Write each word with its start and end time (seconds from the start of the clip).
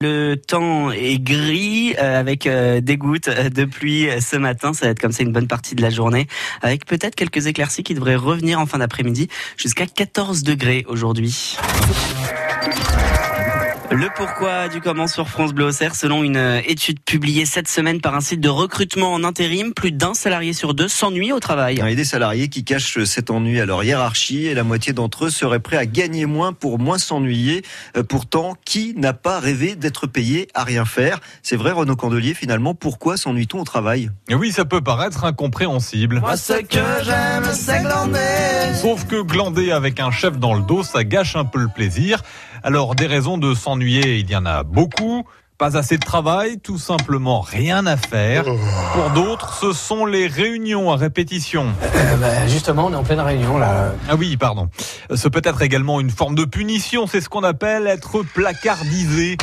Le 0.00 0.36
temps 0.36 0.92
est 0.92 1.18
gris 1.18 1.96
euh, 1.98 2.20
avec 2.20 2.46
euh, 2.46 2.80
des 2.80 2.96
gouttes 2.96 3.28
de 3.28 3.64
pluie 3.64 4.08
ce 4.20 4.36
matin. 4.36 4.72
Ça 4.72 4.86
va 4.86 4.92
être 4.92 5.00
comme 5.00 5.10
ça 5.10 5.24
une 5.24 5.32
bonne 5.32 5.48
partie 5.48 5.74
de 5.74 5.82
la 5.82 5.90
journée 5.90 6.28
avec 6.62 6.86
peut-être 6.86 7.16
quelques 7.16 7.48
éclaircies 7.48 7.82
qui 7.82 7.94
devraient 7.94 8.14
revenir 8.14 8.60
en 8.60 8.66
fin 8.66 8.78
d'après-midi 8.78 9.26
jusqu'à 9.56 9.86
14 9.86 10.44
degrés 10.44 10.84
aujourd'hui. 10.86 11.56
Le 13.90 14.08
pourquoi 14.14 14.68
du 14.68 14.82
comment 14.82 15.06
sur 15.06 15.28
France 15.28 15.54
Bleu 15.54 15.64
Auxerre, 15.64 15.94
selon 15.94 16.22
une 16.22 16.36
euh, 16.36 16.60
étude 16.66 17.00
publiée 17.00 17.46
cette 17.46 17.68
semaine 17.68 18.02
par 18.02 18.14
un 18.14 18.20
site 18.20 18.38
de 18.38 18.50
recrutement 18.50 19.14
en 19.14 19.24
intérim, 19.24 19.72
plus 19.72 19.92
d'un 19.92 20.12
salarié 20.12 20.52
sur 20.52 20.74
deux 20.74 20.88
s'ennuie 20.88 21.32
au 21.32 21.40
travail. 21.40 21.76
Il 21.76 21.88
y 21.88 21.92
a 21.92 21.94
des 21.94 22.04
salariés 22.04 22.48
qui 22.48 22.64
cachent 22.64 23.02
cet 23.04 23.30
ennui 23.30 23.58
à 23.60 23.64
leur 23.64 23.82
hiérarchie 23.82 24.44
et 24.44 24.52
la 24.52 24.62
moitié 24.62 24.92
d'entre 24.92 25.24
eux 25.24 25.30
seraient 25.30 25.60
prêts 25.60 25.78
à 25.78 25.86
gagner 25.86 26.26
moins 26.26 26.52
pour 26.52 26.78
moins 26.78 26.98
s'ennuyer. 26.98 27.62
Euh, 27.96 28.02
pourtant, 28.02 28.56
qui 28.66 28.92
n'a 28.94 29.14
pas 29.14 29.40
rêvé 29.40 29.74
d'être 29.74 30.06
payé 30.06 30.48
à 30.52 30.64
rien 30.64 30.84
faire? 30.84 31.20
C'est 31.42 31.56
vrai, 31.56 31.72
Renaud 31.72 31.96
Candelier, 31.96 32.34
finalement, 32.34 32.74
pourquoi 32.74 33.16
s'ennuie-t-on 33.16 33.60
au 33.60 33.64
travail? 33.64 34.10
Oui, 34.30 34.52
ça 34.52 34.66
peut 34.66 34.82
paraître 34.82 35.24
incompréhensible. 35.24 36.20
Moi, 36.20 36.36
ce 36.36 36.60
que 36.60 36.78
j'aime, 37.04 37.48
c'est 37.54 37.80
glander. 37.80 38.74
Sauf 38.74 39.06
que 39.06 39.22
glander 39.22 39.70
avec 39.70 39.98
un 39.98 40.10
chef 40.10 40.38
dans 40.38 40.52
le 40.52 40.62
dos, 40.62 40.82
ça 40.82 41.04
gâche 41.04 41.36
un 41.36 41.46
peu 41.46 41.58
le 41.58 41.68
plaisir. 41.68 42.22
Alors, 42.68 42.94
des 42.94 43.06
raisons 43.06 43.38
de 43.38 43.54
s'ennuyer, 43.54 44.18
il 44.18 44.30
y 44.30 44.36
en 44.36 44.44
a 44.44 44.62
beaucoup. 44.62 45.24
Pas 45.56 45.78
assez 45.78 45.96
de 45.96 46.04
travail, 46.04 46.58
tout 46.58 46.76
simplement 46.76 47.40
rien 47.40 47.86
à 47.86 47.96
faire. 47.96 48.44
Pour 48.44 49.10
d'autres, 49.14 49.54
ce 49.54 49.72
sont 49.72 50.04
les 50.04 50.26
réunions 50.26 50.92
à 50.92 50.96
répétition. 50.96 51.68
Euh, 51.82 52.16
bah, 52.18 52.46
justement, 52.46 52.88
on 52.88 52.92
est 52.92 52.96
en 52.96 53.04
pleine 53.04 53.20
réunion 53.20 53.56
là. 53.56 53.94
Ah 54.10 54.16
oui, 54.16 54.36
pardon. 54.36 54.68
Ce 55.14 55.28
peut 55.28 55.40
être 55.44 55.62
également 55.62 55.98
une 55.98 56.10
forme 56.10 56.34
de 56.34 56.44
punition, 56.44 57.06
c'est 57.06 57.22
ce 57.22 57.30
qu'on 57.30 57.42
appelle 57.42 57.86
être 57.86 58.22
placardisé. 58.34 59.38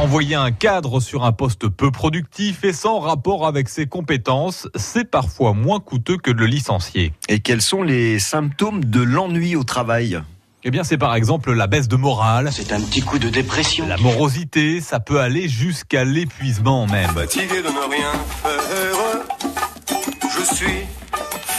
Envoyer 0.00 0.34
un 0.34 0.50
cadre 0.50 0.98
sur 0.98 1.24
un 1.24 1.30
poste 1.30 1.68
peu 1.68 1.92
productif 1.92 2.64
et 2.64 2.72
sans 2.72 2.98
rapport 2.98 3.46
avec 3.46 3.68
ses 3.68 3.86
compétences, 3.86 4.66
c'est 4.74 5.08
parfois 5.08 5.52
moins 5.52 5.78
coûteux 5.78 6.16
que 6.16 6.32
de 6.32 6.40
le 6.40 6.46
licencier. 6.46 7.12
Et 7.28 7.38
quels 7.38 7.62
sont 7.62 7.84
les 7.84 8.18
symptômes 8.18 8.84
de 8.84 9.00
l'ennui 9.00 9.54
au 9.54 9.62
travail? 9.62 10.20
Eh 10.66 10.70
bien, 10.70 10.82
c'est 10.82 10.96
par 10.96 11.14
exemple 11.14 11.52
la 11.52 11.66
baisse 11.66 11.88
de 11.88 11.96
morale. 11.96 12.48
C'est 12.50 12.72
un 12.72 12.80
petit 12.80 13.02
coup 13.02 13.18
de 13.18 13.28
dépression. 13.28 13.86
La 13.86 13.98
morosité, 13.98 14.80
ça 14.80 14.98
peut 14.98 15.20
aller 15.20 15.46
jusqu'à 15.46 16.04
l'épuisement 16.04 16.86
même. 16.86 17.10
Fatigué 17.10 17.62
de 17.62 17.68
ne 17.68 17.90
rien 17.90 18.12
faire, 18.42 18.64
je 20.30 20.54
suis 20.54 20.86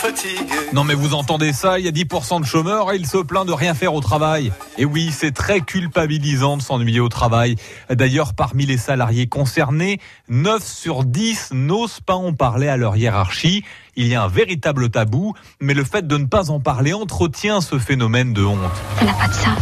fatigué. 0.06 0.46
Non 0.74 0.84
mais 0.84 0.94
vous 0.94 1.14
entendez 1.14 1.54
ça, 1.54 1.80
il 1.80 1.86
y 1.86 1.88
a 1.88 1.92
10% 1.92 2.42
de 2.42 2.46
chômeurs 2.46 2.92
et 2.92 2.98
il 2.98 3.08
se 3.08 3.18
plaint 3.18 3.48
de 3.48 3.54
rien 3.54 3.74
faire 3.74 3.94
au 3.94 4.02
travail. 4.02 4.52
Et 4.78 4.86
oui, 4.86 5.12
c'est 5.12 5.32
très 5.32 5.62
culpabilisant 5.62 6.58
de 6.58 6.62
s'ennuyer 6.62 7.00
au 7.00 7.10
travail. 7.10 7.56
D'ailleurs, 7.90 8.34
parmi 8.34 8.66
les 8.66 8.78
salariés 8.78 9.28
concernés, 9.28 10.00
9 10.30 10.64
sur 10.64 11.04
10 11.04 11.50
n'osent 11.54 12.02
pas 12.02 12.16
en 12.16 12.34
parler 12.34 12.68
à 12.68 12.78
leur 12.78 12.98
hiérarchie. 12.98 13.64
Il 13.96 14.08
y 14.08 14.16
a 14.16 14.24
un 14.24 14.28
véritable 14.28 14.90
tabou, 14.90 15.34
mais 15.60 15.74
le 15.74 15.84
fait 15.84 16.06
de 16.06 16.18
ne 16.18 16.26
pas 16.26 16.52
en 16.52 16.60
parler 16.60 16.94
entretient 16.94 17.62
ce 17.62 17.80
phénomène 17.80 18.34
de 18.34 18.44
honte. 18.44 18.60
Ça 19.00 19.06
n'a 19.06 19.14
pas 19.14 19.28
de 19.28 19.34
sens. 19.34 19.60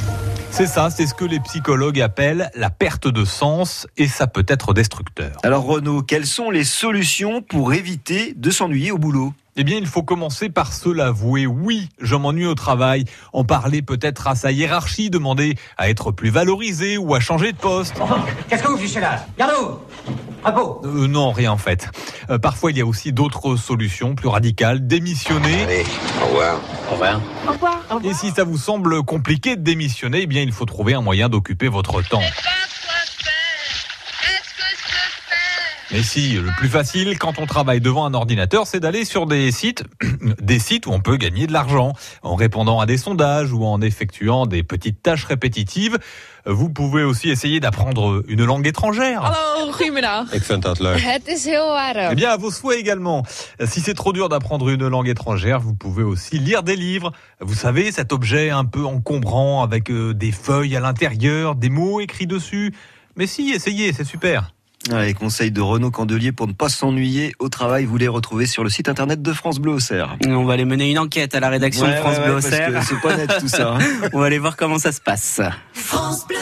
C'est 0.52 0.68
ça, 0.68 0.92
c'est 0.92 1.08
ce 1.08 1.16
que 1.16 1.26
les 1.26 1.40
psychologues 1.40 2.00
appellent 2.00 2.52
la 2.54 2.70
perte 2.70 3.08
de 3.08 3.26
sens 3.26 3.88
et 3.98 4.08
ça 4.08 4.28
peut 4.28 4.46
être 4.48 4.76
destructeur. 4.76 5.32
Alors 5.42 5.64
Renaud, 5.64 6.04
quelles 6.04 6.28
sont 6.28 6.52
les 6.52 6.64
solutions 6.64 7.42
pour 7.42 7.74
éviter 7.74 8.34
de 8.36 8.52
s'ennuyer 8.52 8.92
au 8.92 9.00
boulot? 9.00 9.34
Eh 9.56 9.64
bien, 9.64 9.78
il 9.78 9.88
faut 9.88 10.04
commencer 10.04 10.50
par 10.50 10.74
se 10.74 10.90
l'avouer. 10.90 11.46
Oui, 11.46 11.90
je 12.00 12.16
m'ennuie 12.16 12.46
au 12.46 12.56
travail. 12.56 13.06
En 13.34 13.44
parler 13.44 13.82
peut-être 13.82 14.28
à 14.28 14.36
sa 14.36 14.52
hiérarchie, 14.52 15.10
demander 15.10 15.56
à 15.78 15.90
être 15.90 16.12
plus 16.12 16.30
valorisé 16.30 16.98
ou 16.98 17.14
à 17.16 17.20
changer 17.20 17.52
de 17.52 17.58
poste. 17.58 17.96
Qu'est-ce 18.50 18.64
que 18.64 18.70
vous 18.70 18.78
fichez 18.78 19.00
là? 19.00 19.26
Garde-vous 19.38 19.80
euh, 20.46 21.08
non, 21.08 21.32
rien 21.32 21.54
en 21.54 21.58
fait. 21.58 21.90
Euh, 22.30 22.38
parfois, 22.38 22.72
il 22.72 22.78
y 22.78 22.82
a 22.82 22.86
aussi 22.86 23.14
d'autres 23.14 23.56
solutions 23.56 24.16
plus 24.16 24.28
radicales. 24.28 24.86
Démissionner. 24.86 25.64
Allez, 25.64 25.86
au 26.22 26.26
revoir. 26.26 26.60
Au 26.90 26.92
revoir. 26.94 27.22
Au 27.48 27.52
revoir. 27.54 27.80
Et 28.04 28.14
si 28.14 28.32
ça 28.32 28.44
vous 28.44 28.58
semble 28.58 29.04
compliqué 29.04 29.56
de 29.56 29.62
démissionner, 29.62 30.22
eh 30.24 30.28
bien, 30.28 30.42
il 30.42 30.52
faut 30.52 30.66
trouver 30.66 30.96
un 30.96 31.02
moyen 31.02 31.30
d'occuper 31.30 31.70
votre 31.70 32.02
temps. 32.02 32.22
Mais 35.94 36.02
si, 36.02 36.34
le 36.34 36.50
plus 36.58 36.70
facile 36.70 37.20
quand 37.20 37.38
on 37.38 37.46
travaille 37.46 37.80
devant 37.80 38.04
un 38.06 38.16
ordinateur, 38.16 38.66
c'est 38.66 38.80
d'aller 38.80 39.06
sur 39.06 39.28
des 39.28 39.52
sites, 39.52 39.84
des 40.42 40.58
sites 40.58 40.88
où 40.88 40.92
on 40.92 41.00
peut 41.00 41.18
gagner 41.18 41.46
de 41.46 41.54
l'argent 41.54 41.94
en 42.24 42.34
répondant 42.34 42.80
à 42.80 42.88
des 42.88 42.98
sondages 42.98 43.54
ou 43.54 43.64
en 43.64 43.80
effectuant 43.80 44.48
des 44.48 44.64
petites 44.64 45.04
tâches 45.04 45.26
répétitives. 45.26 46.00
Vous 46.48 46.70
pouvez 46.70 47.04
aussi 47.04 47.30
essayer 47.30 47.60
d'apprendre 47.60 48.24
une 48.28 48.44
langue 48.44 48.66
étrangère. 48.66 49.22
Eh 52.12 52.16
bien, 52.16 52.32
à 52.32 52.38
vos 52.38 52.50
souhaits 52.50 52.80
également. 52.80 53.24
Si 53.64 53.80
c'est 53.80 53.94
trop 53.94 54.14
dur 54.14 54.30
d'apprendre 54.30 54.70
une 54.70 54.88
langue 54.88 55.10
étrangère, 55.10 55.60
vous 55.60 55.76
pouvez 55.76 56.02
aussi 56.02 56.40
lire 56.40 56.64
des 56.64 56.76
livres. 56.76 57.12
Vous 57.40 57.54
savez, 57.54 57.92
cet 57.92 58.14
objet 58.14 58.50
un 58.50 58.66
peu 58.66 58.84
encombrant 58.84 59.62
avec 59.62 59.92
euh, 59.92 60.16
des 60.16 60.32
feuilles 60.32 60.76
à 60.76 60.80
l'intérieur, 60.80 61.54
des 61.54 61.70
mots 61.70 62.00
écrits 62.00 62.26
dessus. 62.26 62.74
Mais 63.16 63.28
si, 63.28 63.52
essayez, 63.52 63.94
c'est 63.94 64.04
super. 64.04 64.54
Les 64.92 65.14
conseils 65.14 65.52
de 65.52 65.62
Renaud 65.62 65.92
Candelier 65.92 66.32
pour 66.34 66.46
ne 66.48 66.52
pas 66.54 66.68
s'ennuyer 66.68 67.34
au 67.40 67.48
travail, 67.48 67.86
vous 67.86 67.98
les 67.98 68.10
retrouvez 68.10 68.46
sur 68.46 68.64
le 68.66 68.70
site 68.70 68.90
internet 68.90 69.22
de 69.22 69.32
France 69.34 69.60
Bleu 69.60 69.72
Auxerre. 69.74 70.18
On 70.28 70.44
va 70.44 70.54
aller 70.54 70.66
mener 70.66 70.92
une 70.92 71.00
enquête 71.00 71.34
à 71.36 71.40
la 71.40 71.50
rédaction 71.50 71.86
Ouais, 71.86 71.92
de 71.96 71.98
France 72.02 72.18
ouais, 72.18 72.24
Bleu 72.26 72.36
ouais, 72.36 72.42
parce 72.42 72.48
Auxerre. 72.48 72.80
que 72.80 72.86
C'est 72.86 73.02
pas 73.02 73.16
net 73.16 73.32
tout 73.40 73.48
ça. 73.48 73.76
hein. 73.76 73.80
On 74.14 74.20
va 74.20 74.26
aller 74.26 74.40
voir 74.40 74.58
comment 74.58 74.80
ça 74.80 74.92
se 74.92 75.00
passe. 75.00 75.40
France 75.74 76.28
Bleu. 76.28 76.38